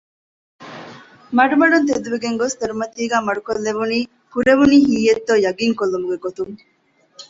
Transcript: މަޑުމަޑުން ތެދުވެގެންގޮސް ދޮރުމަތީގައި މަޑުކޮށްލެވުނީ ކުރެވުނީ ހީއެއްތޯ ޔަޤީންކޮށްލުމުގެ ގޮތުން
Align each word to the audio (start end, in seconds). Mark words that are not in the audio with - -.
މަޑުމަޑުން 1.37 1.85
ތެދުވެގެންގޮސް 1.89 2.55
ދޮރުމަތީގައި 2.59 3.25
މަޑުކޮށްލެވުނީ 3.27 3.99
ކުރެވުނީ 4.31 4.77
ހީއެއްތޯ 4.89 5.33
ޔަޤީންކޮށްލުމުގެ 5.45 6.17
ގޮތުން 6.25 6.53